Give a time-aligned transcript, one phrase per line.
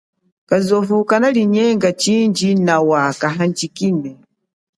[0.49, 1.89] Kazovu kanalinyenga
[2.65, 4.11] nawa kahandjikile.